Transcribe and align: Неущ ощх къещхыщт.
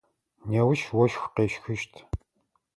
Неущ 0.49 0.81
ощх 1.01 1.23
къещхыщт. 1.35 1.93